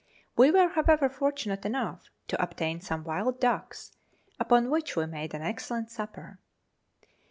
[0.35, 3.95] We were, however, fortunate enough to obtain some wild ducks,
[4.39, 6.39] upon which we made an excellent supper.